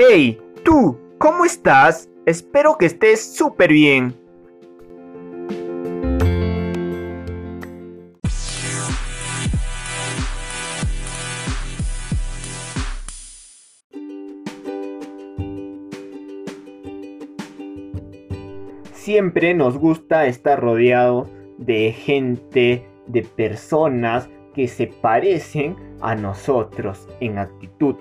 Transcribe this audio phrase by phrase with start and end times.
[0.00, 2.08] Hey, tú, ¿cómo estás?
[2.24, 4.14] Espero que estés súper bien.
[18.92, 27.38] Siempre nos gusta estar rodeados de gente, de personas que se parecen a nosotros en
[27.38, 27.96] actitud.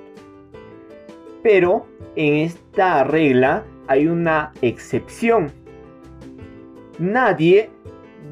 [1.48, 1.86] Pero
[2.18, 5.50] en esta regla hay una excepción.
[7.00, 7.70] Nadie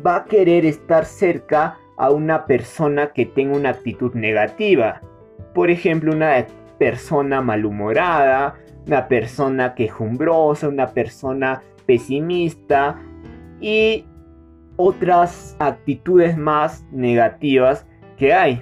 [0.05, 4.99] va a querer estar cerca a una persona que tenga una actitud negativa.
[5.53, 6.45] Por ejemplo, una
[6.77, 12.99] persona malhumorada, una persona quejumbrosa, una persona pesimista
[13.61, 14.03] y
[14.75, 17.87] otras actitudes más negativas
[18.17, 18.61] que hay.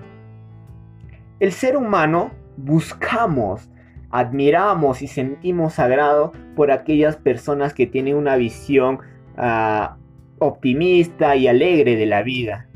[1.39, 3.67] El ser humano buscamos,
[4.13, 8.99] admiramos y sentimos agrado por aquellas personas que tienen una visión
[9.37, 9.97] ah,
[10.37, 12.67] optimista y alegre de la vida.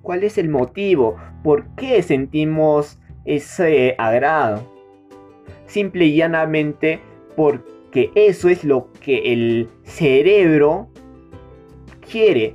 [0.00, 1.16] ¿Cuál es el motivo?
[1.42, 4.66] ¿Por qué sentimos ese agrado?
[5.66, 6.98] Simple y llanamente
[7.36, 10.88] porque eso es lo que el cerebro
[12.10, 12.54] quiere.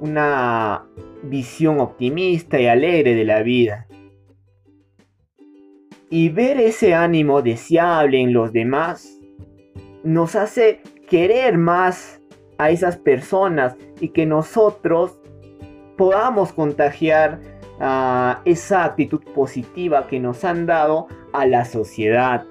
[0.00, 0.86] Una
[1.22, 3.86] visión optimista y alegre de la vida.
[6.10, 9.20] Y ver ese ánimo deseable en los demás
[10.04, 12.20] nos hace querer más
[12.58, 15.18] a esas personas y que nosotros
[15.96, 17.40] podamos contagiar
[17.80, 22.44] a esa actitud positiva que nos han dado a la sociedad.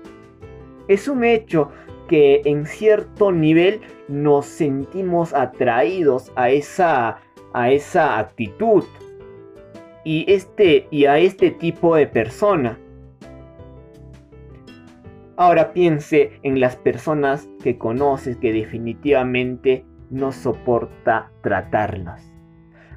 [0.88, 1.72] Es un hecho
[2.08, 7.20] que en cierto nivel nos sentimos atraídos a esa
[7.56, 8.84] a esa actitud
[10.04, 12.78] y, este, y a este tipo de persona.
[15.38, 22.34] Ahora piense en las personas que conoces que definitivamente no soporta tratarlas.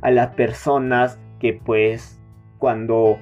[0.03, 2.21] A las personas que pues
[2.59, 3.19] cuando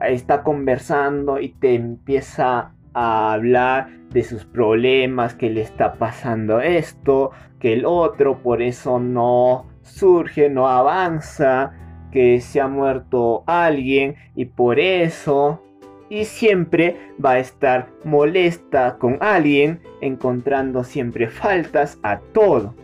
[0.00, 7.30] está conversando y te empieza a hablar de sus problemas, que le está pasando esto,
[7.58, 11.72] que el otro, por eso no surge, no avanza,
[12.10, 15.62] que se ha muerto alguien y por eso
[16.10, 22.74] y siempre va a estar molesta con alguien, encontrando siempre faltas a todo.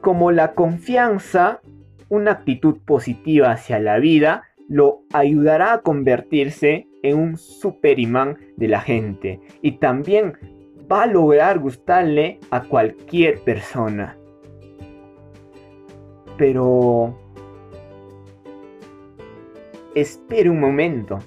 [0.00, 1.60] Como la confianza,
[2.08, 8.68] una actitud positiva hacia la vida, lo ayudará a convertirse en un super imán de
[8.68, 10.34] la gente y también
[10.90, 14.16] va a lograr gustarle a cualquier persona.
[16.36, 17.18] Pero...
[19.94, 21.18] Espere un momento.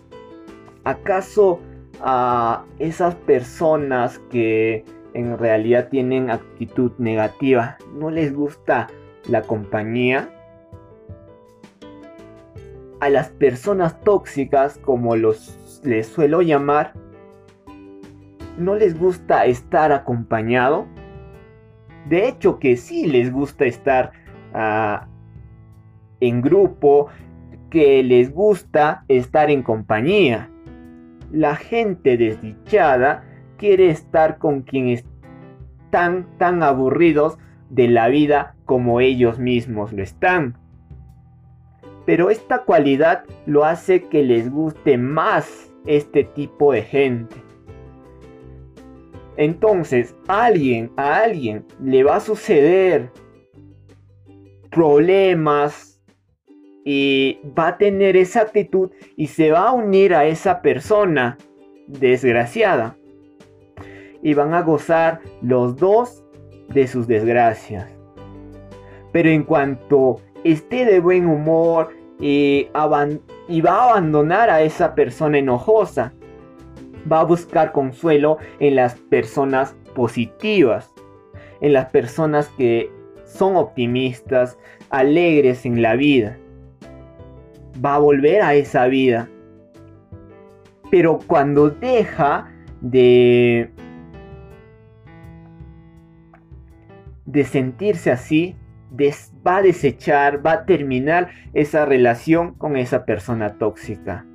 [0.83, 1.59] ¿Acaso
[1.99, 8.88] a esas personas que en realidad tienen actitud negativa no les gusta
[9.27, 10.29] la compañía?
[12.99, 16.93] A las personas tóxicas, como los les suelo llamar,
[18.57, 20.85] no les gusta estar acompañado.
[22.07, 24.11] De hecho que sí les gusta estar
[26.19, 27.07] en grupo,
[27.72, 30.52] que les gusta estar en compañía.
[31.32, 33.24] La gente desdichada
[33.58, 35.04] quiere estar con quienes
[35.86, 37.40] están tan aburridos
[37.70, 40.58] de la vida como ellos mismos lo están.
[42.06, 47.36] Pero esta cualidad lo hace que les guste más este tipo de gente.
[49.38, 53.12] Entonces, a alguien, a alguien le va a suceder
[54.70, 55.91] problemas
[56.84, 61.38] y va a tener esa actitud y se va a unir a esa persona
[61.88, 62.96] desgraciada.
[64.24, 66.24] Y van a gozar los dos
[66.70, 67.88] de sus desgracias.
[69.12, 71.90] Pero en cuanto esté de buen humor
[72.20, 76.14] y, va a abandonar a esa persona enojosa,
[77.11, 80.94] va a buscar consuelo en las personas positivas,
[81.61, 82.91] en las personas que
[83.26, 84.58] son optimistas,
[84.90, 86.38] alegres en la vida.
[87.83, 89.29] Va a volver a esa vida.
[90.89, 92.51] Pero cuando deja
[92.81, 93.72] de
[97.25, 98.55] de sentirse así,
[99.45, 104.25] va a desechar, va a terminar esa relación con esa persona tóxica.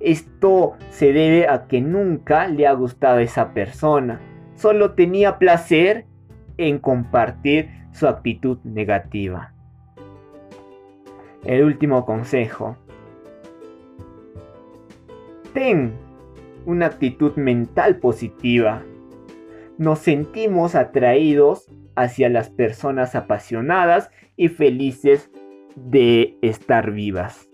[0.00, 4.20] Esto se debe a que nunca le ha gustado esa persona.
[4.54, 6.06] Solo tenía placer
[6.56, 9.54] en compartir su actitud negativa.
[11.44, 12.76] El último consejo.
[15.52, 15.92] Ten
[16.66, 18.82] una actitud mental positiva.
[19.78, 25.30] Nos sentimos atraídos hacia las personas apasionadas y felices
[25.76, 27.47] de estar vivas.